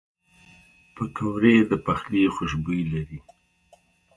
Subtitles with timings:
[0.95, 3.19] پکورې د پخلي خوشبویي لري